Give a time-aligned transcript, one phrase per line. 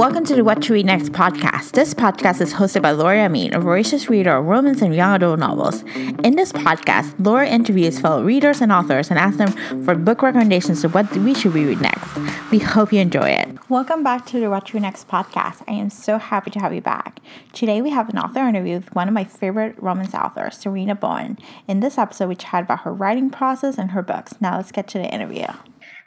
[0.00, 1.72] Welcome to the What to Read Next podcast.
[1.72, 5.38] This podcast is hosted by Laura Amin, a voracious reader of romance and young adult
[5.38, 5.82] novels.
[6.24, 10.84] In this podcast, Laura interviews fellow readers and authors and asks them for book recommendations
[10.84, 12.16] of what we should read next.
[12.50, 13.58] We hope you enjoy it.
[13.68, 15.62] Welcome back to the What to Read Next podcast.
[15.68, 17.20] I am so happy to have you back.
[17.52, 21.36] Today we have an author interview with one of my favorite romance authors, Sarina Bowen.
[21.68, 24.32] In this episode, we chat about her writing process and her books.
[24.40, 25.44] Now let's get to the interview.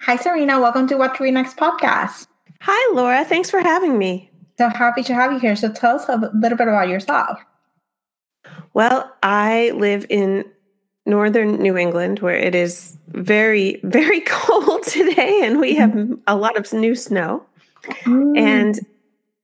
[0.01, 0.59] Hi, Sarina.
[0.59, 2.25] Welcome to What to Read Next podcast.
[2.65, 3.25] Hi, Laura.
[3.25, 4.31] Thanks for having me.
[4.57, 5.53] So happy to have you here.
[5.53, 7.37] So tell us a little bit about yourself.
[8.73, 10.45] Well, I live in
[11.05, 16.13] northern New England where it is very, very cold today and we have mm-hmm.
[16.25, 17.45] a lot of new snow.
[18.05, 18.39] Mm.
[18.39, 18.79] And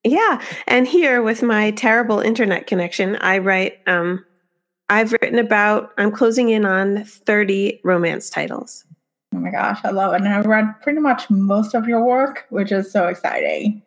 [0.06, 4.24] yeah, and here with my terrible internet connection, I write um
[4.88, 8.86] I've written about I'm closing in on 30 romance titles.
[9.50, 10.22] My gosh, I love it.
[10.22, 13.82] And I've read pretty much most of your work, which is so exciting.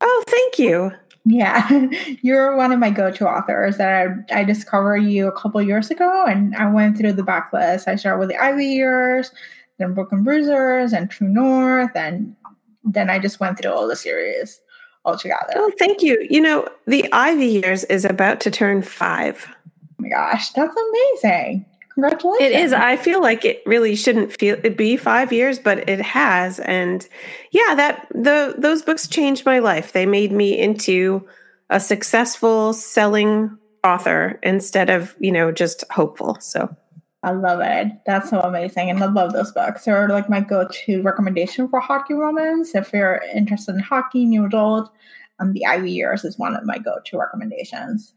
[0.00, 0.90] Oh, thank you.
[1.24, 1.68] Yeah,
[2.22, 6.24] you're one of my go-to authors that I, I discovered you a couple years ago,
[6.26, 7.86] and I went through the backlist.
[7.86, 9.30] I started with the Ivy Years,
[9.78, 12.34] then Brooklyn Bruisers, and True North, and
[12.82, 14.60] then I just went through all the series
[15.04, 15.52] altogether.
[15.56, 16.26] Oh, thank you.
[16.28, 19.46] You know, the Ivy Years is about to turn five.
[19.48, 21.66] Oh my gosh, that's amazing.
[21.94, 22.50] Congratulations.
[22.50, 22.72] It is.
[22.72, 27.06] I feel like it really shouldn't feel it be 5 years, but it has and
[27.50, 29.92] yeah, that the those books changed my life.
[29.92, 31.26] They made me into
[31.70, 36.38] a successful selling author instead of, you know, just hopeful.
[36.40, 36.74] So
[37.22, 37.92] I love it.
[38.04, 38.90] That's so amazing.
[38.90, 39.84] And I love those books.
[39.84, 42.74] They're like my go-to recommendation for hockey romance.
[42.74, 44.90] If you're interested in hockey, new adult,
[45.38, 48.14] um, the Ivy Years is one of my go-to recommendations.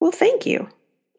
[0.00, 0.68] Well, thank you.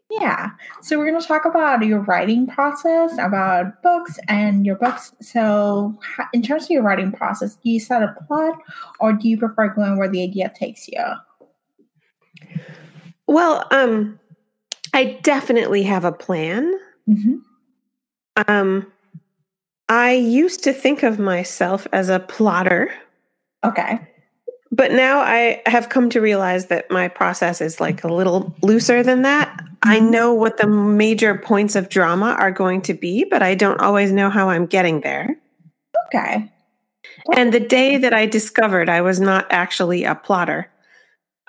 [0.10, 0.50] Yeah.
[0.82, 5.14] So we're going to talk about your writing process, about books and your books.
[5.22, 5.98] So,
[6.34, 8.60] in terms of your writing process, do you set a plot
[9.00, 11.04] or do you prefer going where the idea takes you?
[13.28, 14.20] Well, um,
[14.94, 16.74] I definitely have a plan.
[17.08, 17.36] Mm-hmm.
[18.48, 18.92] Um,
[19.90, 22.92] I used to think of myself as a plotter.
[23.64, 24.00] Okay.
[24.72, 29.02] But now I have come to realize that my process is like a little looser
[29.02, 29.50] than that.
[29.58, 29.90] Mm-hmm.
[29.90, 33.82] I know what the major points of drama are going to be, but I don't
[33.82, 35.36] always know how I'm getting there.
[36.08, 36.52] Okay.
[37.36, 40.70] And the day that I discovered I was not actually a plotter,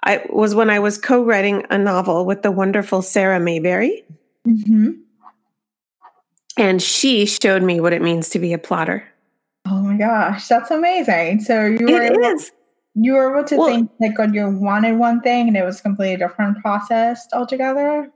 [0.02, 4.04] I was when I was co-writing a novel with the wonderful Sarah Mayberry.
[4.47, 4.92] Mm-hmm.
[6.56, 9.06] And she showed me what it means to be a plotter.
[9.66, 11.41] Oh my gosh, that's amazing!
[11.41, 12.50] So you were it able, is
[12.95, 15.81] you were able to well, think like when you wanted one thing and it was
[15.81, 18.11] completely different process altogether.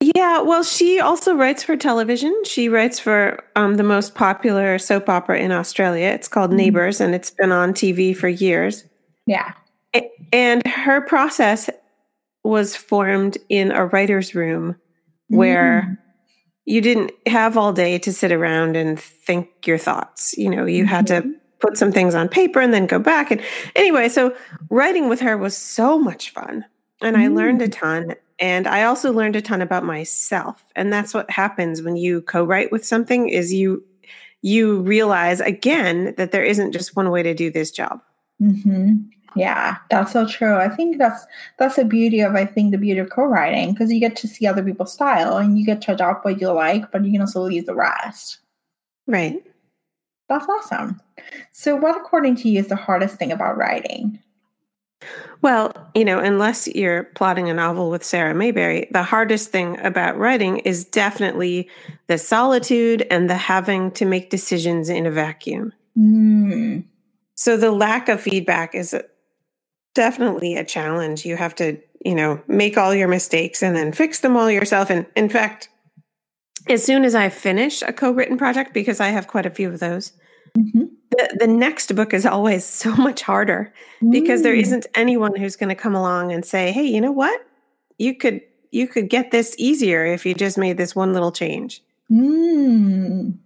[0.00, 2.34] Yeah, well, she also writes for television.
[2.44, 6.08] She writes for um, the most popular soap opera in Australia.
[6.08, 6.58] It's called mm-hmm.
[6.58, 8.84] Neighbours, and it's been on TV for years.
[9.26, 9.52] Yeah,
[10.32, 11.70] and her process
[12.42, 14.74] was formed in a writer's room
[15.28, 15.98] where mm.
[16.64, 20.36] you didn't have all day to sit around and think your thoughts.
[20.36, 20.94] You know, you mm-hmm.
[20.94, 21.30] had to mm-hmm
[21.62, 23.30] put some things on paper and then go back.
[23.30, 23.40] And
[23.74, 24.36] anyway, so
[24.68, 26.64] writing with her was so much fun.
[27.00, 27.72] And I learned a mm.
[27.72, 28.14] ton.
[28.38, 30.64] And I also learned a ton about myself.
[30.76, 33.82] And that's what happens when you co-write with something is you
[34.44, 38.02] you realize again that there isn't just one way to do this job.
[38.42, 38.94] Mm-hmm.
[39.36, 40.56] Yeah, that's so true.
[40.56, 41.24] I think that's
[41.58, 44.46] that's the beauty of I think the beauty of co-writing because you get to see
[44.46, 47.40] other people's style and you get to adopt what you like, but you can also
[47.42, 48.40] leave the rest.
[49.06, 49.42] Right.
[50.32, 51.00] That's awesome.
[51.52, 54.18] So, what, according to you, is the hardest thing about writing?
[55.42, 60.16] Well, you know, unless you're plotting a novel with Sarah Mayberry, the hardest thing about
[60.16, 61.68] writing is definitely
[62.06, 65.72] the solitude and the having to make decisions in a vacuum.
[65.98, 66.84] Mm.
[67.34, 68.94] So, the lack of feedback is
[69.94, 71.26] definitely a challenge.
[71.26, 74.88] You have to, you know, make all your mistakes and then fix them all yourself.
[74.88, 75.68] And in fact,
[76.68, 79.68] as soon as I finish a co written project, because I have quite a few
[79.68, 80.12] of those,
[80.56, 80.84] Mm-hmm.
[81.10, 83.72] The, the next book is always so much harder
[84.10, 84.62] because there mm.
[84.62, 87.40] isn't anyone who's going to come along and say, "Hey, you know what?
[87.98, 88.40] You could
[88.70, 93.38] you could get this easier if you just made this one little change." Mm.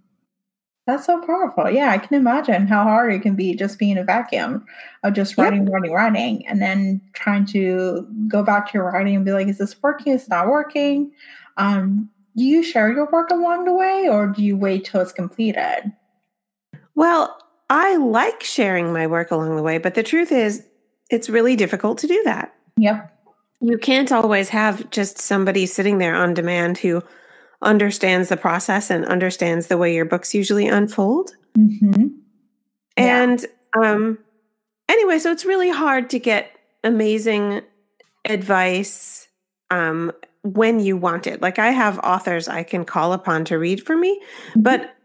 [0.86, 1.68] That's so powerful.
[1.68, 4.64] Yeah, I can imagine how hard it can be just being a vacuum
[5.02, 5.72] of just writing, yep.
[5.72, 9.58] writing, writing, and then trying to go back to your writing and be like, "Is
[9.58, 10.12] this working?
[10.12, 11.10] Is not working?"
[11.56, 15.12] Um, do you share your work along the way, or do you wait till it's
[15.12, 15.92] completed?
[16.96, 17.36] Well,
[17.70, 20.66] I like sharing my work along the way, but the truth is,
[21.10, 22.52] it's really difficult to do that.
[22.78, 23.12] Yep.
[23.60, 27.02] You can't always have just somebody sitting there on demand who
[27.62, 31.30] understands the process and understands the way your books usually unfold.
[31.56, 32.06] Mm-hmm.
[32.98, 33.22] Yeah.
[33.22, 34.18] And um,
[34.88, 36.50] anyway, so it's really hard to get
[36.84, 37.62] amazing
[38.24, 39.28] advice
[39.70, 41.40] um, when you want it.
[41.40, 44.20] Like I have authors I can call upon to read for me,
[44.50, 44.62] Mm-hmm.
[44.62, 44.95] but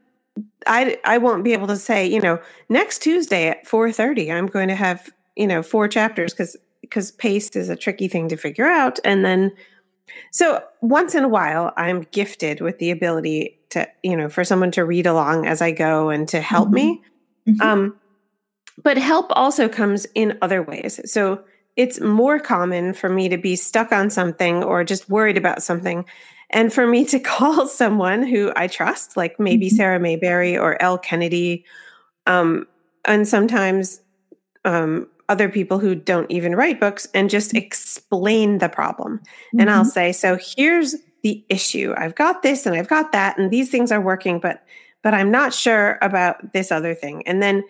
[0.67, 2.39] I I won't be able to say, you know,
[2.69, 7.49] next Tuesday at 4:30 I'm going to have, you know, four chapters cuz because pace
[7.55, 9.51] is a tricky thing to figure out and then
[10.31, 14.71] so once in a while I'm gifted with the ability to, you know, for someone
[14.71, 17.01] to read along as I go and to help me.
[17.47, 17.61] Mhm.
[17.61, 17.95] Um,
[18.83, 20.99] but help also comes in other ways.
[21.11, 21.43] So
[21.77, 26.05] it's more common for me to be stuck on something or just worried about something.
[26.51, 29.75] And for me to call someone who I trust, like maybe Mhm.
[29.75, 31.65] Sarah Mayberry or Elle Kennedy,
[32.27, 32.67] um,
[33.05, 34.01] and sometimes
[34.63, 39.19] um, other people who don't even write books, and just explain the problem.
[39.57, 39.91] And I'll Mhm.
[39.91, 41.93] say, so here's the issue.
[41.97, 44.63] I've got this and I've got that, and these things are working, but
[45.03, 47.25] but I'm not sure about this other thing.
[47.27, 47.63] And then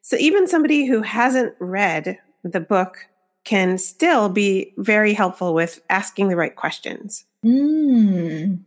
[0.00, 3.06] so even somebody who hasn't read the book
[3.44, 7.24] can still be very helpful with asking the right questions.
[7.44, 8.60] Mm.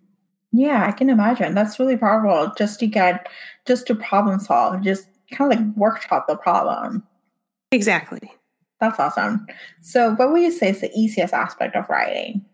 [0.51, 1.53] Yeah, I can imagine.
[1.53, 3.27] That's really powerful just to get,
[3.65, 7.03] just to problem solve, just kind of like workshop the problem.
[7.71, 8.31] Exactly.
[8.79, 9.45] That's awesome.
[9.81, 12.45] So, what would you say is the easiest aspect of writing?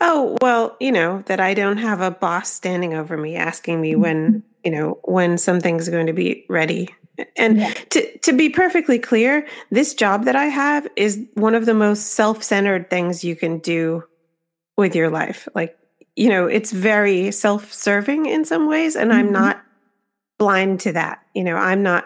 [0.00, 3.94] Oh, well, you know, that I don't have a boss standing over me asking me
[3.94, 6.88] when, you know, when something's going to be ready.
[7.36, 7.72] And Yeah.
[7.90, 12.14] to to be perfectly clear, this job that I have is one of the most
[12.14, 14.02] self-centered things you can do
[14.76, 15.48] with your life.
[15.54, 15.76] Like,
[16.16, 19.32] you know, it's very self-serving in some ways and I'm Mhm.
[19.32, 19.62] not
[20.38, 21.20] blind to that.
[21.34, 22.04] You know, I'm not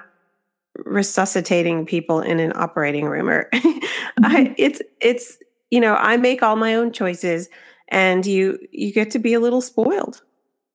[0.84, 3.48] resuscitating people in an operating room or
[4.22, 5.38] I, it's it's
[5.70, 7.48] you know, I make all my own choices
[7.88, 10.22] and you you get to be a little spoiled.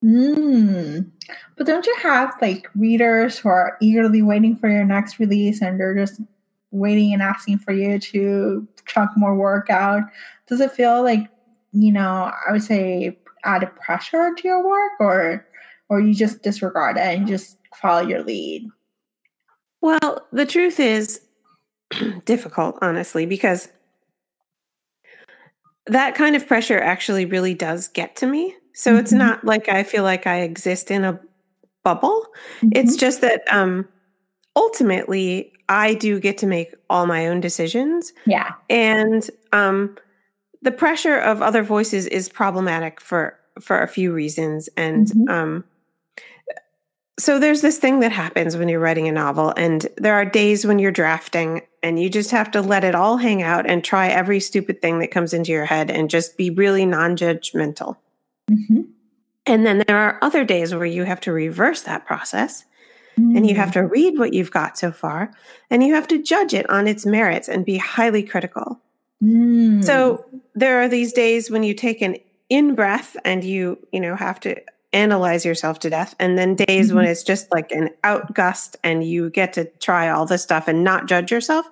[0.03, 1.09] Mm.
[1.57, 5.79] But don't you have like readers who are eagerly waiting for your next release and
[5.79, 6.19] they're just
[6.71, 10.01] waiting and asking for you to chunk more work out?
[10.47, 11.29] Does it feel like,
[11.73, 15.45] you know, I would say added pressure to your work or
[15.89, 18.67] or you just disregard it and just follow your lead?
[19.81, 21.21] Well, the truth is
[22.25, 23.67] difficult, honestly, because
[25.87, 28.55] that kind of pressure actually really does get to me.
[28.73, 29.17] So it's Mhm.
[29.17, 31.19] not like I feel like I exist in a
[31.83, 32.25] bubble.
[32.71, 33.87] It's just that um
[34.55, 38.53] ultimately I do get to make all my own decisions yeah.
[38.69, 39.97] and um
[40.63, 44.69] the pressure of other voices is problematic for for a few reasons.
[44.75, 45.29] And Mhm.
[45.29, 45.63] um
[47.19, 50.65] so there's this thing that happens when you're writing a novel and there are days
[50.65, 54.07] when you're drafting and you just have to let it all hang out and try
[54.07, 57.97] every stupid thing that comes into your head and just be really non-judgmental.
[58.49, 58.81] Hmm
[59.45, 62.65] and then there are other days where you have to reverse that process
[63.17, 65.31] and you have to read what you've got so far
[65.69, 68.79] and you have to judge it on its merits and be highly critical
[69.23, 69.83] Mm.
[69.83, 70.25] so
[70.55, 72.17] there are these days when you take an
[72.49, 74.61] in breath and you, you know, have to
[74.91, 76.13] analyze yourself to death.
[76.19, 80.09] And then days when it's just like an out gust and you get to try
[80.09, 81.65] all this stuff and not judge yourself.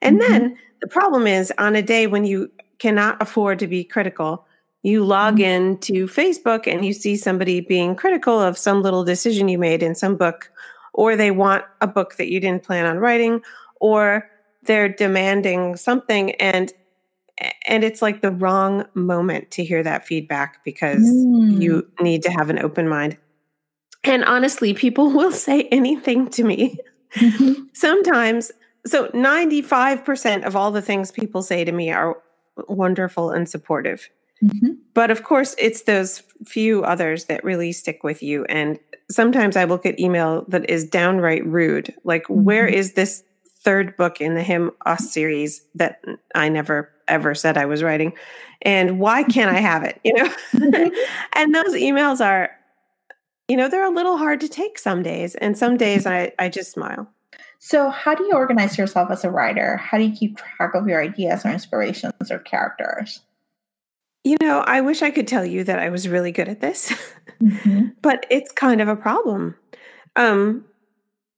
[0.00, 4.46] And then the problem is on a day when you cannot afford to be critical,
[4.84, 5.42] you log Mhm.
[5.42, 9.82] in to Facebook and you see somebody being critical of some little decision you made
[9.82, 10.52] in some book,
[10.94, 13.42] or they want a book that you didn't plan on writing,
[13.80, 14.30] or
[14.62, 16.72] they're demanding something and
[17.66, 21.60] and it's like the wrong moment to hear that feedback because Mm.
[21.62, 23.16] you need to have an open mind.
[24.04, 26.78] And honestly, people will say anything to me.
[27.16, 27.66] Mhm.
[27.74, 28.52] Sometimes,
[28.86, 32.16] so 95% of all the things people say to me are
[32.68, 34.08] wonderful and supportive.
[34.42, 34.76] Mhm.
[34.94, 38.44] But of course, it's those few others that really stick with you.
[38.46, 38.78] And
[39.10, 41.94] sometimes I will get email that is downright rude.
[42.04, 42.72] Like, where Mhm.
[42.72, 43.22] is this
[43.62, 46.02] third book in the Him Us series that
[46.34, 48.12] I never ever said I was writing?
[48.62, 50.00] And why can't I have it?
[50.04, 50.32] You know?
[51.34, 52.50] and those emails are,
[53.48, 55.34] you know, they're a little hard to take some days.
[55.36, 57.08] And some days I, I just smile.
[57.60, 59.76] So, how do you organize yourself as a writer?
[59.78, 63.20] How do you keep track of your ideas or inspirations or characters?
[64.24, 66.92] You know, I wish I could tell you that I was really good at this.
[67.40, 67.94] Mhm.
[68.02, 69.54] but it's kind of a problem.
[70.16, 70.64] Um,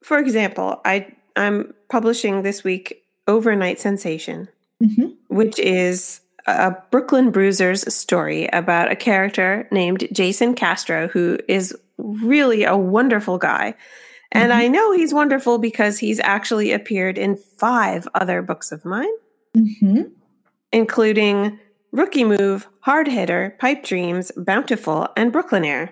[0.02, 4.49] for example, I I'm publishing this week Overnight Sensation,
[4.82, 5.14] Mhm.
[5.28, 12.64] which is a Brooklyn Bruisers story about a character named Jason Castro who is really
[12.64, 13.75] a wonderful guy.
[14.32, 14.56] And Mhm.
[14.56, 19.12] I know he's wonderful because he's actually appeared in five other books of mine,
[19.56, 20.10] Mhm.
[20.72, 21.58] including
[21.92, 25.90] Rookie Move, Hard Hitter, Pipe Dreams, Bountiful, and Brooklynaire.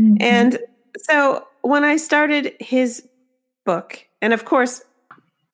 [0.00, 0.16] Mhm.
[0.20, 0.58] And
[0.98, 3.08] so when I started his
[3.64, 4.82] book, and of course,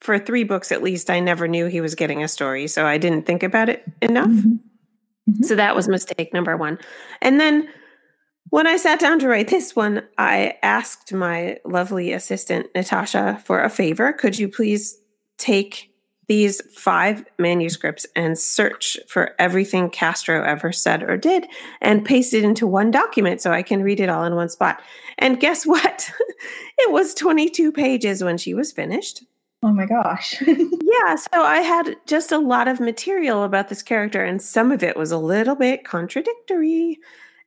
[0.00, 2.98] for three books at least, I never knew he was getting a story, so I
[2.98, 4.28] didn't think about it enough.
[4.28, 4.52] Mm-hmm.
[5.30, 5.42] Mm-hmm.
[5.44, 6.78] So that was mistake number one.
[7.22, 7.68] And then
[8.50, 13.62] when I sat down to write this one, I asked my lovely assistant, Natasha, for
[13.62, 14.12] a favor.
[14.12, 14.98] Could you please
[15.38, 15.93] take
[16.28, 21.46] these five manuscripts and search for everything Castro ever said or did
[21.80, 24.80] and paste it into one document so I can read it all in one spot.
[25.18, 26.10] And guess what?
[26.78, 29.24] it was 22 pages when she was finished.
[29.62, 30.40] Oh my gosh.
[30.46, 34.82] yeah, so I had just a lot of material about this character, and some of
[34.82, 36.98] it was a little bit contradictory.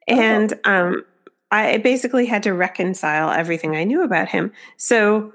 [0.08, 0.72] And oh.
[0.72, 1.06] um,
[1.52, 4.52] I basically had to reconcile everything I knew about him.
[4.78, 5.32] So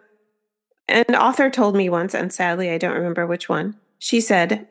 [0.88, 4.68] an author told me once, and sadly I don't remember which one, she said,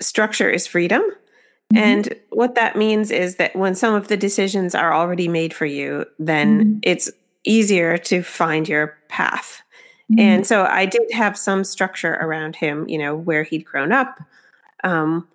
[0.00, 1.02] structure is freedom.
[1.02, 1.78] Mm-hmm.
[1.78, 5.66] And what that means is that when some of the decisions are already made for
[5.66, 6.78] you, then mm-hmm.
[6.82, 7.10] it's
[7.44, 9.62] easier to find your path.
[10.10, 10.20] Mm-hmm.
[10.20, 14.18] And so I did have some structure around him, you know, where he'd grown up.
[14.84, 15.28] Um,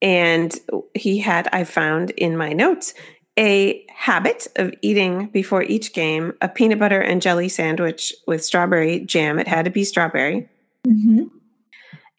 [0.00, 0.54] and
[0.94, 2.94] he had, I found in my notes,
[3.38, 9.00] a habit of eating before each game a peanut butter and jelly sandwich with strawberry
[9.00, 9.38] jam.
[9.38, 10.48] It had to be strawberry.
[10.86, 11.26] Mm-hmm.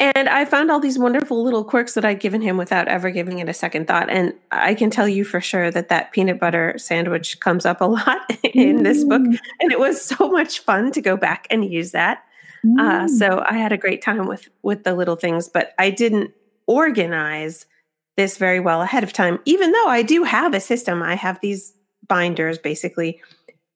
[0.01, 3.39] And I found all these wonderful little quirks that I'd given him without ever giving
[3.39, 4.09] it a second thought.
[4.09, 7.85] And I can tell you for sure that that peanut butter sandwich comes up a
[7.85, 9.21] lot in this book.
[9.21, 9.37] Mm.
[9.59, 12.23] And it was so much fun to go back and use that.
[12.63, 12.79] Uh, mm.
[12.79, 16.31] Uh, so I had a great time with with the little things, but I didn't
[16.65, 17.65] organize
[18.19, 21.01] this very well ahead of time, even though I do have a system.
[21.01, 21.73] I have these
[22.05, 23.21] binders basically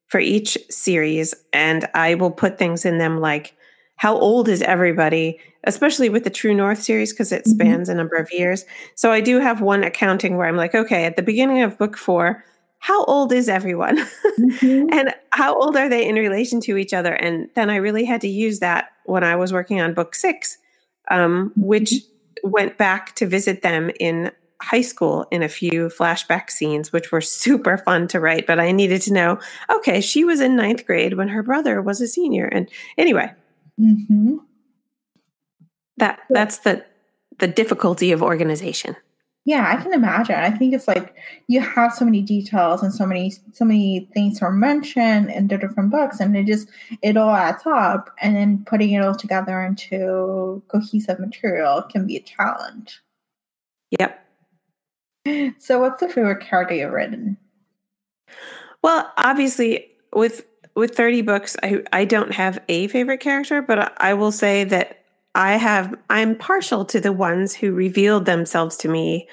[0.07, 3.55] for each series, and I will put things in them like
[3.95, 7.51] how old is everybody, especially with the True North series, because it mm-hmm.
[7.53, 7.97] spans mm-hmm.
[7.97, 8.65] a number of years.
[8.95, 11.95] So I do have one accounting where I'm like, okay, at the beginning of book
[11.95, 12.43] four,
[12.79, 13.97] how old is everyone?
[13.97, 14.89] Mm-hmm.
[14.91, 17.13] and how old are they in relation to each other?
[17.13, 20.57] And then I really had to use that when I was working on book six,
[21.09, 21.61] um, mm-hmm.
[21.65, 21.93] which
[22.43, 24.31] went back to visit them in
[24.61, 28.47] high school in a few flashback scenes, which were super fun to write.
[28.47, 31.99] But I needed to know, okay, she was in ninth grade when her brother was
[31.99, 32.45] a senior.
[32.45, 33.31] And anyway,
[33.79, 34.37] mm-hmm.
[35.97, 36.85] that that's the
[37.39, 38.95] the difficulty of organization.
[39.45, 40.35] Yeah, I can imagine.
[40.35, 41.15] I think it's like
[41.47, 45.57] you have so many details and so many so many things are mentioned in the
[45.57, 46.69] different books, and it just
[47.01, 48.09] it all adds up.
[48.21, 53.01] And then putting it all together into cohesive material can be a challenge.
[53.99, 54.19] Yep.
[55.57, 57.37] So, what's the favorite character you've written?
[58.81, 60.45] Well, obviously, with
[60.75, 65.02] with 30 books, I, I don't have a favorite character, but I will say that
[65.35, 69.27] I have I'm partial to the ones who revealed themselves to me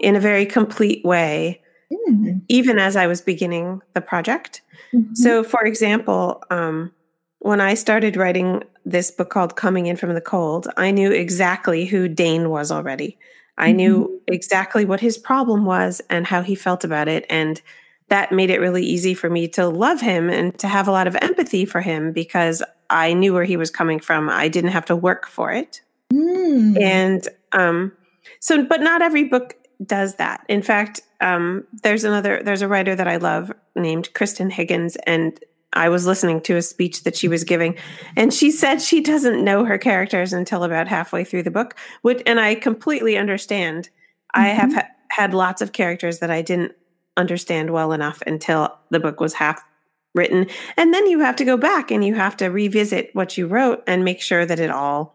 [0.00, 2.42] in a very complete way, mm.
[2.48, 4.62] even as I was beginning the project.
[4.92, 5.14] Mm-hmm.
[5.14, 6.92] So, for example, um,
[7.38, 11.86] when I started writing this book called Coming In From the Cold, I knew exactly
[11.86, 13.18] who Dane was already.
[13.58, 13.76] I mm-hmm.
[13.76, 17.24] knew exactly what his problem was and how he felt about it.
[17.30, 17.60] And
[18.08, 21.06] that made it really easy for me to love him and to have a lot
[21.06, 24.28] of empathy for him because I knew where he was coming from.
[24.28, 25.80] I didn't have to work for it.
[26.12, 26.80] Mm.
[26.80, 27.92] And um,
[28.40, 30.44] so, but not every book does that.
[30.48, 35.38] In fact, um, there's another, there's a writer that I love named Kristan Higgins, and
[35.72, 37.76] I was listening to a speech that she was giving,
[38.16, 41.76] and she said she doesn't know her characters until about halfway through the book.
[42.02, 43.90] Which, and I completely understand.
[44.34, 44.40] Mm-hmm.
[44.40, 46.72] I have ha- had lots of characters that I didn't
[47.16, 49.62] understand well enough until the book was half
[50.16, 50.46] written.
[50.76, 53.84] And then you have to go back and you have to revisit what you wrote
[53.86, 55.14] and make sure that it all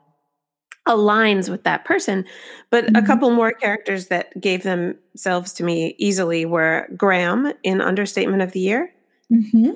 [0.88, 2.25] aligns with that person.
[2.70, 2.96] But mm-hmm.
[2.96, 8.51] a couple more characters that gave themselves to me easily were Graham in Understatement of
[8.51, 8.93] the Year.
[9.31, 9.72] Mm-hmm.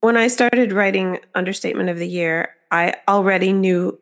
[0.00, 3.98] When I started writing Understatement of the Year, I already knew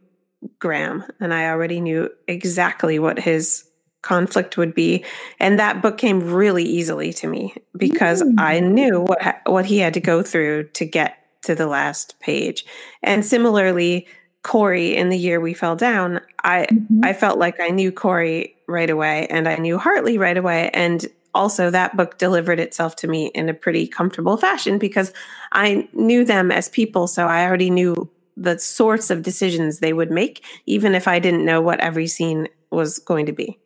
[0.59, 3.65] Graham and I already knew exactly what his
[4.05, 5.03] conflict would be.
[5.41, 8.35] And that book came really easily to me because mm.
[8.39, 12.65] i knew what what he had to go through to get to the last page.
[13.03, 14.07] And similarly
[14.43, 17.01] corey in the year we fell down i mm-hmm.
[17.03, 20.71] i felt like i knew corey right away and i knew hartley right away.
[20.75, 25.13] And also that book delivered itself to me in a pretty comfortable fashion because
[25.53, 27.07] i knew them as people.
[27.07, 31.45] So i already knew the sorts of decisions they would make even if i didn't
[31.45, 33.57] know what every scene was going to be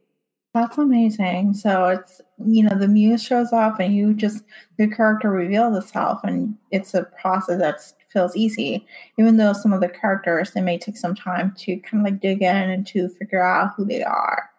[0.60, 1.54] that's amazing.
[1.54, 4.44] So it's you know the muse shows up and you just
[4.78, 7.80] the character reveals itself and it's a process that
[8.12, 8.86] feels easy.
[9.18, 12.20] Even though some of the characters they may take some time to kind of like
[12.20, 14.50] dig in and to figure out who they are.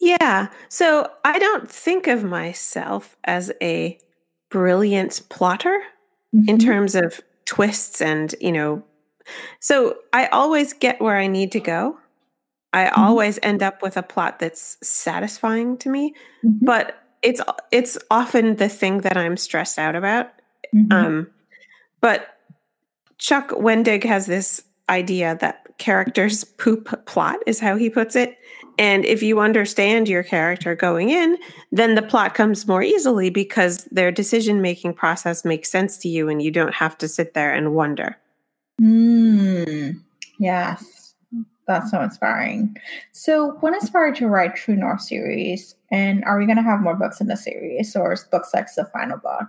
[0.00, 0.48] Yeah.
[0.68, 3.98] So I don't think of myself as a
[4.50, 5.80] brilliant plotter
[6.34, 6.48] mm-hmm.
[6.48, 8.84] in terms of twists and, you know,
[9.60, 11.98] So I always get where I need to go.
[12.76, 12.98] I Mhm.
[12.98, 16.14] always end up with a plot that's satisfying to me,
[16.44, 16.58] Mhm.
[16.62, 17.40] but it's
[17.72, 20.30] it's often the thing that I'm stressed out about.
[20.74, 20.92] Mhm.
[20.92, 21.26] Um,
[22.00, 22.28] but
[23.18, 28.36] Chuck Wendig has this idea that characters poop plot is how he puts it.
[28.78, 31.38] And if you understand your character going in,
[31.72, 36.28] then the plot comes more easily because their decision making process makes sense to you
[36.28, 38.16] and you don't have to sit there and wonder.
[38.80, 39.94] Mm,
[40.38, 41.05] yes,
[41.66, 42.76] that's so inspiring.
[43.12, 46.94] So, when inspired to write True North series, and are we going to have more
[46.96, 49.46] books in the series, or is book six the final book?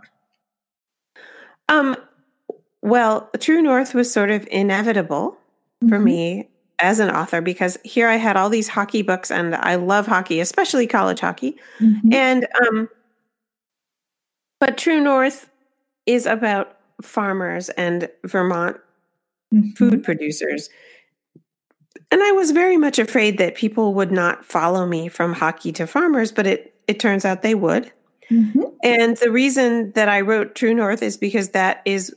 [1.70, 1.96] Um,
[2.82, 5.38] well, True North was sort of inevitable
[5.90, 6.04] for Mhm.
[6.04, 10.06] me as an author because here I had all these hockey books and I love
[10.08, 11.58] hockey, especially college hockey.
[11.80, 12.14] Mhm.
[12.14, 12.90] And um
[14.60, 15.50] but True North
[16.06, 18.78] is about farmers and Vermont
[19.54, 19.76] Mhm.
[19.78, 20.70] food producers.
[22.12, 25.88] And I was very much afraid that people would not follow me from hockey to
[25.88, 27.92] farmers, but it it turns out they would.
[28.32, 28.72] Mhm.
[28.84, 32.14] And the reason that I wrote True North is because that is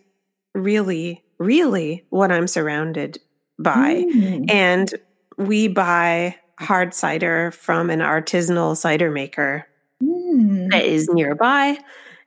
[0.54, 3.18] really, really what I'm surrounded
[3.58, 4.04] by.
[4.14, 4.50] Mm.
[4.50, 4.94] And
[5.38, 9.66] we buy hard cider from an artisanal cider maker
[10.02, 10.70] Mm.
[10.70, 11.78] that is nearby.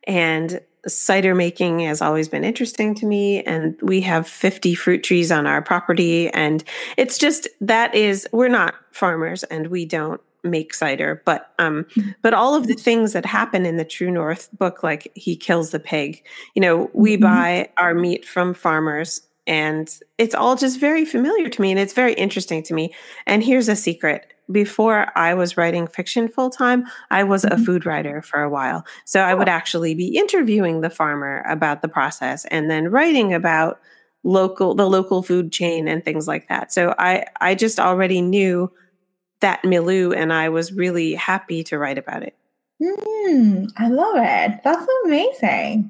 [0.07, 3.43] And cider making has always been interesting to me.
[3.43, 6.29] And we have 50 fruit trees on our property.
[6.29, 6.63] And
[6.97, 11.85] it's just that is, we're not farmers and we don't make cider but um
[12.21, 15.71] but all of the things that happen in the true north book like he kills
[15.71, 16.21] the pig
[16.53, 17.21] you know we Mhm.
[17.21, 21.93] buy our meat from farmers and it's all just very familiar to me and it's
[21.93, 22.93] very interesting to me
[23.25, 27.65] and here's a secret before i was writing fiction full time i was a Mhm.
[27.65, 31.87] food writer for a while so i would actually be interviewing the farmer about the
[31.87, 33.79] process and then writing about
[34.23, 38.71] local the local food chain and things like that so i i just already knew
[39.39, 42.35] that milieu and i was really happy to write about it
[42.81, 44.59] Mm, I love it.
[44.63, 45.89] That's amazing.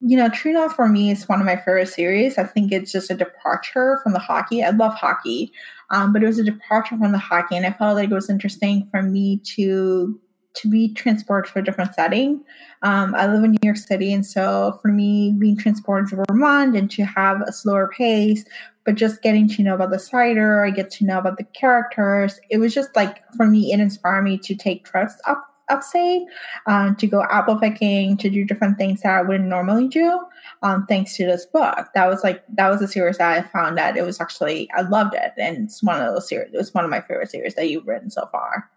[0.00, 2.38] You know, True North for me is one of my favorite series.
[2.38, 4.62] I think it's just a departure from the hockey.
[4.62, 5.52] I love hockey,
[5.90, 8.30] um, but it was a departure from the hockey, and I felt like it was
[8.30, 10.20] interesting for me to
[10.54, 12.42] to be transported to a different setting.
[12.80, 16.74] Um, I live in New York City, and so for me, being transported to Vermont
[16.74, 18.44] and to have a slower pace,
[18.84, 22.40] but just getting to know about the cider, I get to know about the characters.
[22.50, 26.22] It was just like for me, it inspired me to take trips up upstate,
[26.66, 30.20] um, to go apple picking, to do different things that I wouldn't normally do.
[30.62, 33.76] Um, thanks to this book, that was like that was a series that I found
[33.78, 36.52] that it was actually I loved it, and it's one of those series.
[36.52, 38.70] It was one of my favorite series that you've written so far.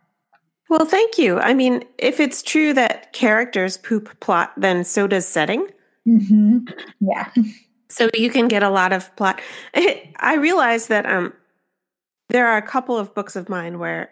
[0.70, 5.28] well thank you i mean if it's true that characters poop plot then so does
[5.28, 5.68] setting
[6.06, 6.60] hmm
[7.00, 7.30] Yeah.
[7.90, 9.42] so you can get a lot of plot
[9.76, 11.34] i realize that um
[12.30, 14.12] there are a couple of books of mine where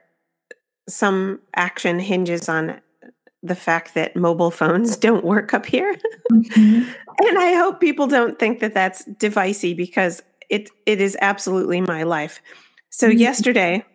[0.87, 2.79] some action hinges on
[3.43, 5.95] the fact that mobile phones don't work up here
[6.31, 6.93] Mhm.
[7.19, 12.03] and I hope people don't think that that's divicey because it it is absolutely my
[12.03, 12.41] life.
[12.89, 13.19] So Mhm.
[13.19, 13.85] yesterday,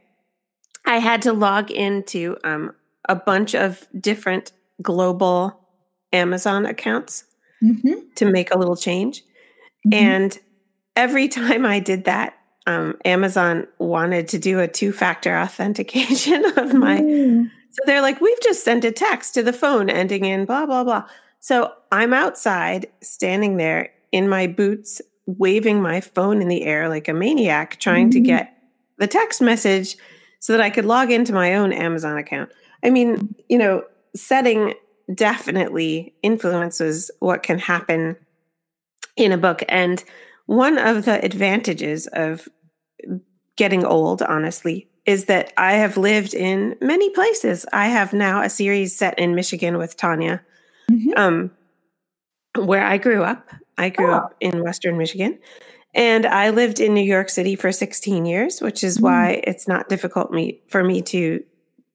[0.87, 2.75] I had to log into um,
[3.09, 4.53] a bunch of different
[4.83, 5.61] global
[6.13, 7.25] Amazon accounts
[7.63, 8.15] Mhm.
[8.17, 9.25] to make a little change,
[9.87, 9.95] Mhm.
[9.95, 10.39] and
[10.97, 12.35] every time I did that,
[12.67, 17.51] um, Amazon wanted to do a two factor authentication of my Mm.
[17.71, 20.85] so they're like, we've just sent a text to the phone ending in blah, blah,
[20.85, 21.05] blah.
[21.41, 27.09] So I'm outside standing there in my boots, waving my phone in the air like
[27.09, 28.25] a maniac, trying to Mhm.
[28.25, 28.57] get
[28.99, 29.97] the text message
[30.39, 32.51] so that I could log into my own Amazon account.
[32.85, 34.75] I mean, you know, setting
[35.13, 38.17] definitely influences what can happen
[39.17, 39.63] in a book.
[39.69, 40.03] And
[40.47, 42.49] one of the advantages of
[43.57, 47.67] getting old, honestly, is that I have lived in many places.
[47.73, 50.43] I have now a series set in Michigan with Tanya,
[50.91, 51.19] Mhm.
[51.19, 51.51] um,
[52.57, 53.51] where I grew up.
[53.79, 54.15] I grew Oh.
[54.15, 55.39] up in Western Michigan.
[55.95, 59.03] And I lived in New York City for 16 years, which is Mm.
[59.03, 61.43] why it's not difficult me for me to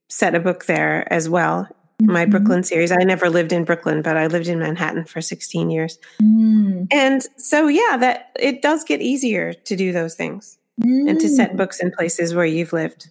[0.10, 1.68] set a book there as well.
[2.02, 2.32] My Mhm.
[2.32, 2.92] Brooklyn series.
[2.92, 5.98] I never lived in Brooklyn, but I lived in Manhattan for 16 years.
[6.22, 6.88] Mm.
[6.92, 11.54] And so yeah, that it does get easier to do those things and to set
[11.54, 11.58] Mm.
[11.58, 13.10] books in places where you've lived.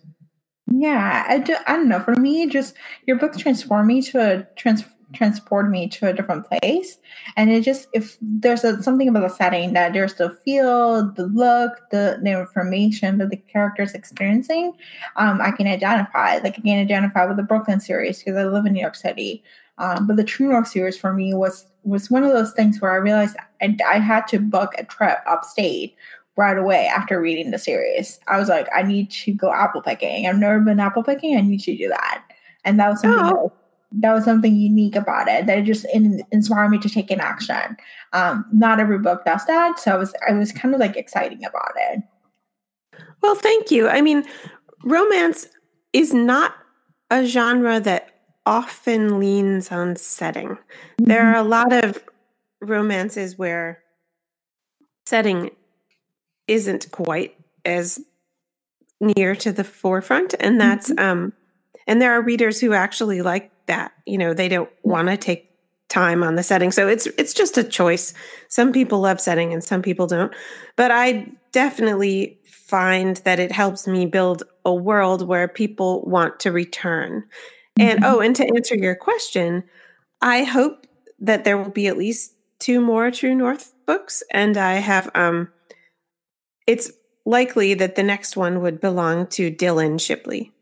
[0.73, 1.99] Yeah, I, do, I don't know.
[2.01, 2.75] For me, just
[3.07, 6.99] your book transformed me to a trans transport me to a different place,
[7.37, 11.27] and it just if there's a, something about the setting that there's the feel, the
[11.27, 14.73] look, the the information that the characters experiencing,
[15.17, 16.39] um, I can identify.
[16.39, 19.43] Like I can identify with the Brooklyn series because I live in New York City.
[19.79, 22.93] Um, but the True North series for me was was one of those things where
[22.93, 25.95] I realized I, I had to book a trip upstate
[26.37, 28.21] right away after reading the series.
[28.29, 30.27] I was like, I need to go apple picking.
[30.27, 31.37] I've never been apple picking.
[31.37, 32.23] I need to do that.
[32.65, 33.53] And that was something oh.
[33.55, 37.21] that, that, was something unique about it that just in, inspired me to take an
[37.21, 37.77] action.
[38.13, 41.45] Um, not every book does that, so I was I was kind of like exciting
[41.45, 42.03] about it.
[43.23, 43.89] Well, thank you.
[43.89, 44.25] I mean,
[44.85, 45.49] romance
[45.93, 46.55] is not
[47.11, 48.11] a genre that
[48.45, 50.49] often leans on setting.
[50.49, 51.05] Mm-hmm.
[51.05, 52.03] There are a lot of
[52.61, 53.83] romances where
[55.07, 55.51] setting
[56.49, 58.01] isn't quite as
[59.01, 61.05] near to the forefront and that's mm-hmm.
[61.05, 61.33] um
[61.87, 65.51] and there are readers who actually like that you know they don't want to take
[65.89, 68.13] time on the setting so it's it's just a choice
[68.49, 70.35] some people love setting and some people don't
[70.75, 76.51] but i definitely find that it helps me build a world where people want to
[76.51, 77.23] return
[77.79, 77.89] mm-hmm.
[77.89, 79.63] and oh and to answer your question
[80.21, 80.87] i hope
[81.21, 85.49] that there will be at least two more true north books and i have um
[86.67, 86.91] it's
[87.27, 90.53] likely that the next one would belong to Dylan Shipley.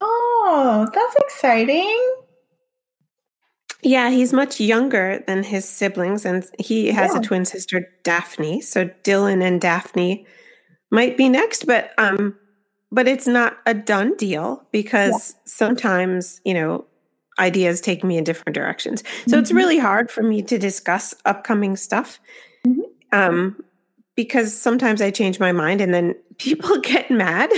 [0.00, 2.13] Oh, that's exciting.
[3.84, 7.20] Yeah, he's much younger than his siblings, and he has yeah.
[7.20, 8.62] a twin sister, Daphne.
[8.62, 10.26] So Dylan and Daphne
[10.90, 12.36] might be next, but um,
[12.90, 15.40] but it's not a done deal because yeah.
[15.44, 16.86] sometimes you know
[17.38, 19.02] ideas take me in different directions.
[19.02, 19.38] So mm-hmm.
[19.40, 22.20] it's really hard for me to discuss upcoming stuff.
[22.66, 22.80] Mm-hmm.
[23.12, 23.62] Um,
[24.16, 27.50] because sometimes I change my mind and then people get mad.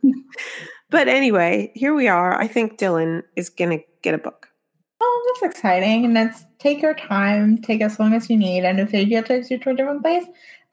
[0.90, 2.38] but anyway, here we are.
[2.40, 4.49] I think Dylan is going to get a book.
[5.00, 6.04] Oh, that's exciting.
[6.04, 8.64] And that's take your time, take as long as you need.
[8.64, 10.24] And if it takes you to a different place,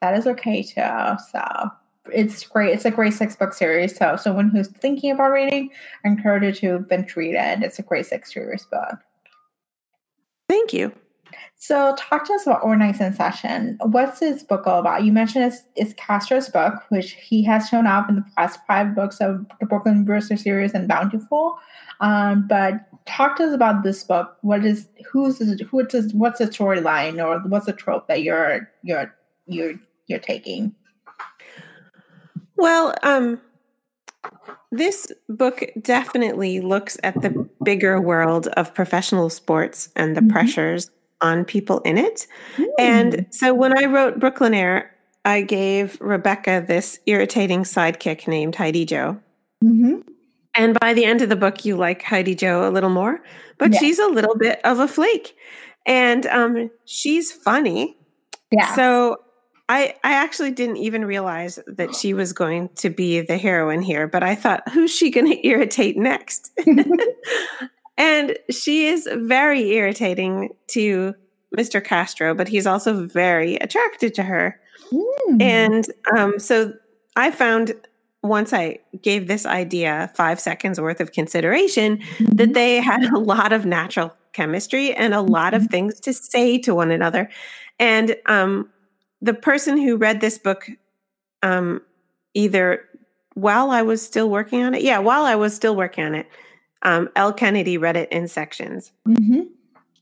[0.01, 1.15] that is okay too.
[1.31, 1.71] So
[2.13, 2.73] it's great.
[2.73, 3.95] It's a great six book series.
[3.95, 5.69] So someone who's thinking about reading,
[6.05, 7.63] I encourage you to binge read it.
[7.63, 8.99] It's a great six series book.
[10.49, 10.93] Thank you.
[11.59, 13.77] So, talk to us about Overnight Sensation.
[13.81, 15.03] What's this book all about?
[15.03, 18.95] You mentioned it's, it's Castro's book, which he has shown up in the past five
[18.95, 21.57] books of the Brooklyn Bruisers series and Bountiful.
[21.99, 24.37] Um, but talk to us about this book.
[24.41, 25.39] What is who's
[25.71, 29.13] what's what's the storyline or what's the trope that you're you're
[29.47, 29.73] you're
[30.07, 30.75] you're taking?
[32.57, 33.39] Well, um,
[34.71, 40.31] this book definitely looks at the bigger world of professional sports and the mm-hmm.
[40.31, 40.91] pressures
[41.21, 42.27] on people in it.
[42.57, 42.65] Mm.
[42.79, 44.87] And so when I wrote Brooklynaire,
[45.25, 49.19] I gave Rebecca this irritating sidekick named Heidi Jo.
[49.63, 49.99] Mm-hmm.
[50.57, 53.21] And by the end of the book, you like Heidi Jo a little more,
[53.57, 53.79] but yeah.
[53.79, 55.35] she's a little bit of a flake.
[55.85, 57.97] And um, she's funny.
[58.51, 58.75] Yeah.
[58.75, 59.17] So
[59.69, 64.07] I, I actually didn't even realize that she was going to be the heroine here,
[64.07, 66.51] but I thought, who's she going to irritate next?
[67.97, 71.15] And she is very irritating to
[71.57, 71.83] Mr.
[71.83, 74.59] Castro, but he's also very attracted to her.
[74.91, 75.41] Mm.
[75.41, 76.73] And um, so
[77.15, 77.73] I found
[78.23, 82.35] once I gave this idea five seconds worth of consideration mm-hmm.
[82.35, 85.71] that they had a lot of natural chemistry and a lot of mm-hmm.
[85.71, 87.29] things to say to one another.
[87.79, 88.69] And um,
[89.21, 90.69] the person who read this book,
[91.43, 91.81] um,
[92.33, 92.83] either
[93.33, 96.27] while I was still working on it, yeah, while I was still working on it,
[96.81, 98.91] um, Elle Kennedy read it in sections.
[99.07, 99.41] Mm-hmm.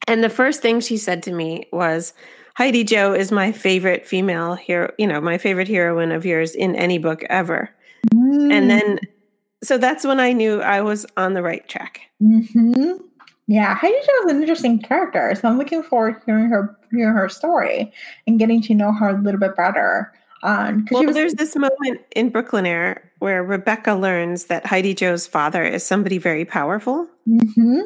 [0.08, 2.14] And the first thing she said to me was,
[2.56, 6.76] Heidi Jo is my favorite female hero, you know, my favorite heroine of yours in
[6.76, 7.70] any book ever.
[8.36, 8.52] Mm.
[8.52, 9.00] And then,
[9.64, 12.02] so that's when I knew I was on the right track.
[12.22, 12.94] Mm-hmm.
[13.48, 17.14] Yeah, Heidi Jo is an interesting character, so I'm looking forward to hearing her hearing
[17.14, 17.94] her story
[18.26, 20.12] and getting to know her a little bit better.
[20.42, 25.64] Um, well, was, there's this moment in Brooklynaire where Rebecca learns that Heidi Jo's father
[25.64, 27.08] is somebody very powerful.
[27.28, 27.80] Mm-hmm.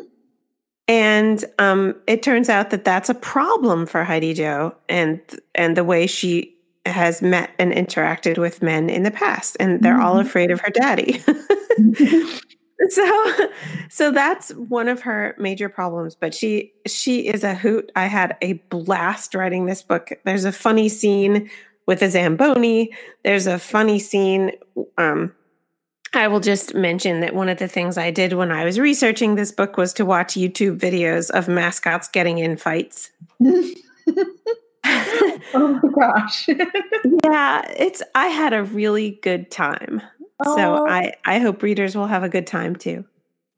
[0.88, 5.22] And um, it turns out that that's a problem for Heidi Jo and
[5.56, 6.56] and the way she
[6.90, 10.04] has met and interacted with men in the past, and they're mm-hmm.
[10.04, 11.22] all afraid of her daddy.
[12.90, 13.50] so
[13.90, 18.38] so that's one of her major problems but she she is a hoot i had
[18.42, 21.50] a blast writing this book there's a funny scene
[21.90, 22.92] with a Zamboni.
[23.24, 24.52] There's a funny scene.
[25.00, 25.34] Um,
[26.14, 29.34] I will just mention that one of the things I did when I was researching
[29.34, 33.10] this book was to watch YouTube videos of mascots getting in fights.
[35.54, 36.48] oh my gosh.
[37.24, 40.02] yeah, it's I had a really good time.
[40.46, 40.56] Oh.
[40.56, 43.06] So I I hope readers will have a good time too.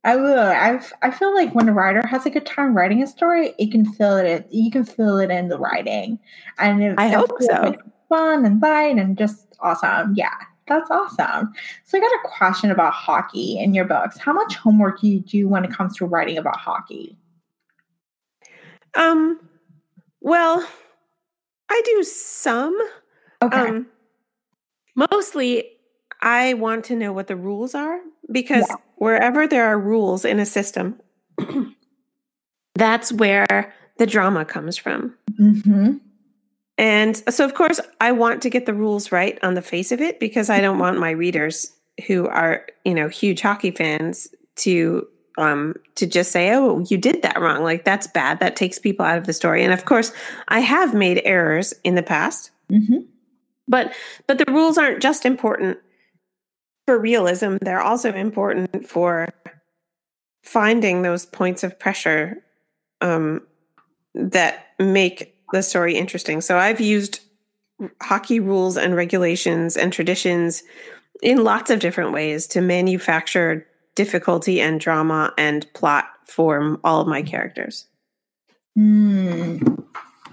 [0.03, 0.39] I will.
[0.39, 3.71] I I feel like when a writer has a good time writing a story, it
[3.71, 4.47] can feel it.
[4.49, 6.19] You can feel it in the writing,
[6.57, 7.61] and it, I hope so.
[7.61, 10.13] Like fun and light and just awesome.
[10.15, 10.35] Yeah,
[10.67, 11.53] that's awesome.
[11.83, 14.17] So I got a question about hockey in your books.
[14.17, 17.17] How much homework do you do when it comes to writing about hockey?
[18.95, 19.39] Um,
[20.19, 20.67] well,
[21.71, 22.77] I do some.
[23.41, 23.57] Okay.
[23.57, 23.87] Um,
[24.95, 25.69] Mostly,
[26.21, 27.99] I want to know what the rules are
[28.31, 28.75] because yeah.
[28.95, 30.99] wherever there are rules in a system,
[32.75, 35.15] that's where the drama comes from.
[35.39, 35.97] Mm-hmm.
[36.77, 40.01] And so, of course, I want to get the rules right on the face of
[40.01, 41.71] it because I don't want my readers
[42.07, 47.21] who are, you know, huge hockey fans to um to just say oh you did
[47.21, 47.63] that wrong.
[47.63, 48.39] Like that's bad.
[48.39, 49.63] That takes people out of the story.
[49.63, 50.11] And of course
[50.49, 52.51] i have made errors in the past.
[52.71, 52.99] Mm-hmm.
[53.67, 53.93] but
[54.27, 55.77] but the rules aren't just important
[56.87, 57.57] for realism.
[57.61, 59.27] They're also important for
[60.43, 62.43] finding those points of pressure
[63.01, 63.41] um
[64.15, 66.41] that make the story interesting.
[66.41, 67.21] So i've used
[68.01, 70.63] hockey rules and regulations and traditions
[71.23, 73.65] in lots of different ways to manufacture
[74.01, 77.85] difficulty and drama and plot form all of my characters.
[78.75, 79.80] Mm,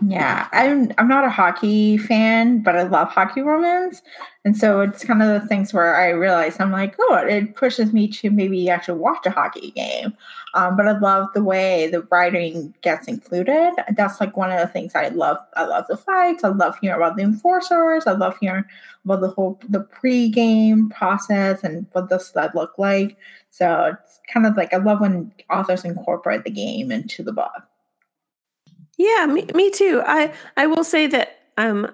[0.07, 4.01] yeah, I'm I'm not a hockey fan, but I love hockey romance,
[4.45, 7.93] and so it's kind of the things where I realize I'm like, oh, it pushes
[7.93, 10.15] me to maybe actually watch a hockey game.
[10.55, 13.73] Um, but I love the way the writing gets included.
[13.97, 15.39] That's like one of the things I love.
[15.57, 16.45] I love the fights.
[16.45, 18.07] I love hearing about the enforcers.
[18.07, 18.65] I love hearing
[19.05, 23.17] about the whole the pre-game process and what does that look like.
[23.51, 27.68] So it's kind of like I love when authors incorporate the game into the book.
[28.99, 30.03] Yeah, me, me too.
[30.05, 31.91] I I will say that um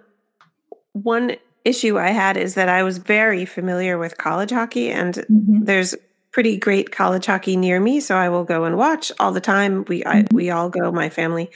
[0.93, 5.65] one issue I had is that I was very familiar with college hockey and mm-hmm.
[5.65, 5.95] there's
[6.31, 9.85] pretty great college hockey near me, so I will go and watch all the time.
[9.87, 10.09] We mm-hmm.
[10.09, 11.51] I, we all go, my family.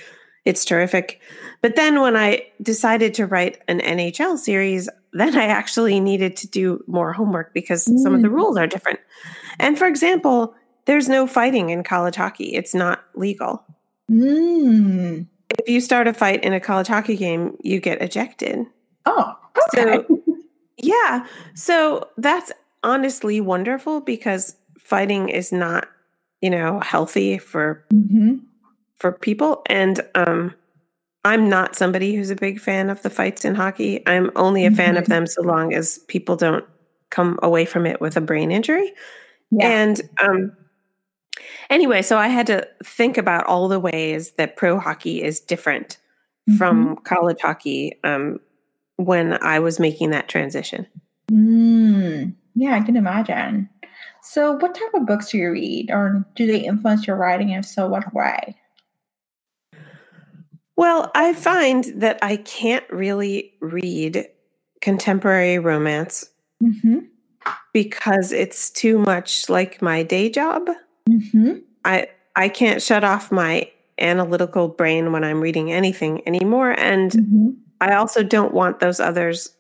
[0.45, 1.21] It's terrific.
[1.61, 6.49] But then when I decided to write an NHL series, then I actually needed to
[6.49, 7.99] do more homework because mm.
[7.99, 8.35] some of the mm.
[8.35, 9.01] rules are different.
[9.59, 10.55] And for example,
[10.87, 12.55] there's no fighting in college hockey.
[12.55, 13.65] It's not legal.
[14.11, 15.27] Mm.
[15.51, 18.67] If you start a fight in a college hockey game, you get ejected.
[19.07, 19.35] Oh,
[19.75, 20.05] okay.
[20.07, 20.23] So,
[20.77, 21.27] yeah.
[21.55, 25.89] So that's honestly wonderful because fighting is not,
[26.41, 28.37] you know, healthy for mm-hmm.
[28.97, 29.63] for people.
[29.67, 30.55] And um
[31.25, 34.07] I'm not somebody who's a big fan of the fights in hockey.
[34.07, 34.99] I'm only a fan mm-hmm.
[34.99, 36.65] of them so long as people don't
[37.11, 38.93] come away from it with a brain injury.
[39.51, 39.69] Yeah.
[39.69, 40.57] And um,
[41.71, 45.99] anyway, so I had to think about all the ways that pro hockey is different
[46.49, 46.57] mm-hmm.
[46.57, 48.41] from college hockey um,
[48.97, 50.87] when I was making that transition.
[51.31, 53.69] Mm, yeah, I can imagine.
[54.23, 57.51] So, what type of books do you read, or do they influence your writing?
[57.51, 58.57] If so, what way?
[60.77, 64.29] Well, I find that I can't really read
[64.81, 66.31] contemporary romance
[66.63, 66.99] mm-hmm
[67.73, 70.69] because it's too much like my day job.
[71.09, 71.59] Mm-hmm.
[71.85, 77.49] I I can't shut off my analytical brain when I'm reading anything anymore, and mm-hmm.
[77.81, 79.55] I also don't want those others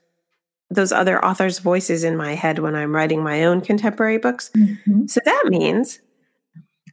[0.71, 4.51] those other authors' voices in my head when I'm writing my own contemporary books.
[4.55, 5.07] Mm-hmm.
[5.07, 6.01] So that means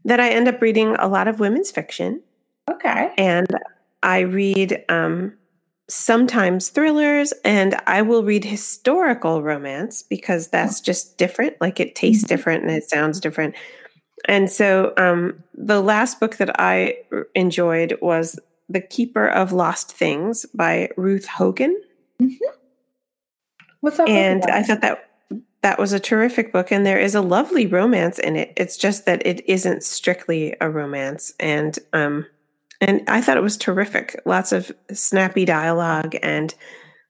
[0.05, 2.21] that I end up reading a lot of women's fiction.
[2.71, 3.47] Okay, and
[4.01, 5.33] I read um,
[5.87, 11.55] sometimes thrillers and I will read historical romance because that's just different.
[11.61, 12.29] Like it tastes mm-hmm.
[12.29, 13.55] different and it sounds different.
[14.27, 16.97] And so um, the last book that I
[17.35, 21.79] enjoyed was The Keeper of Lost Things by Ruth Hogan.
[22.21, 22.35] Mm-hmm.
[23.81, 24.09] What's that?
[24.09, 25.09] And I thought that
[25.61, 28.53] that was a terrific book and there is a lovely romance in it.
[28.55, 31.33] It's just that it isn't strictly a romance.
[31.39, 32.25] And um,
[32.81, 34.21] and I thought it was terrific.
[34.25, 36.53] Lots of snappy dialogue and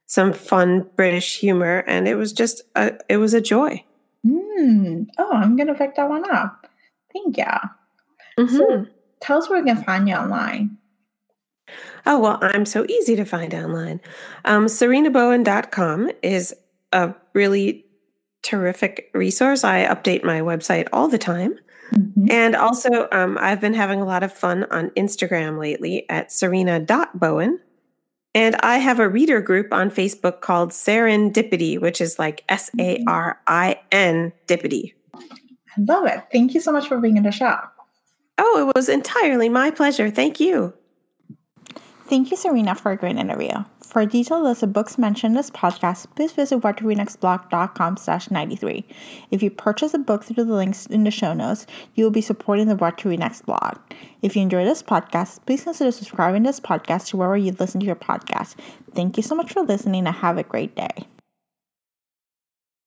[0.06, 3.84] some fun British humor, and it was just a, it was a joy.
[4.26, 5.08] Mm.
[5.18, 6.64] Oh, I'm gonna pick that one up.
[7.15, 7.43] Thank you.
[8.38, 8.56] Mm-hmm.
[8.56, 8.86] So,
[9.21, 10.78] tell us where we can find you online.
[12.06, 14.01] Oh, well, I'm so easy to find online.
[14.43, 16.54] Um, SarinaBowen.com is
[16.91, 17.86] a really
[18.43, 19.63] terrific resource.
[19.63, 21.58] I update my website all the time.
[21.93, 22.30] Mm-hmm.
[22.30, 27.60] And also, um, I've been having a lot of fun on Instagram lately at sarina.bowen.
[28.36, 33.01] And I have a reader group on Facebook called Serendipity, which is like S A
[33.08, 34.93] R I N Dippity.
[35.78, 36.24] I love it.
[36.32, 37.58] Thank you so much for being in the show.
[38.38, 40.10] Oh, it was entirely my pleasure.
[40.10, 40.74] Thank you.
[42.08, 43.52] Thank you, Sarina, for a great interview.
[43.84, 48.86] For a detailed list of books mentioned in this podcast, please visit whattoreadnextblog.com slash 93.
[49.32, 52.22] If you purchase a book through the links in the show notes, you will be
[52.22, 53.78] supporting the What to Read Next blog.
[54.22, 57.80] If you enjoy this podcast, please consider subscribing to this podcast to wherever you listen
[57.80, 58.56] to your podcast.
[58.94, 61.08] Thank you so much for listening and have a great day.